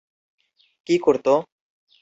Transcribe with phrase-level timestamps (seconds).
[0.87, 1.27] কি করত?